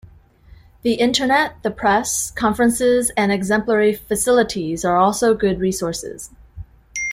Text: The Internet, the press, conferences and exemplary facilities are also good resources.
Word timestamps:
The 0.81 0.93
Internet, 0.95 1.61
the 1.61 1.69
press, 1.69 2.31
conferences 2.31 3.11
and 3.15 3.31
exemplary 3.31 3.93
facilities 3.93 4.83
are 4.83 4.97
also 4.97 5.35
good 5.35 5.59
resources. 5.59 6.31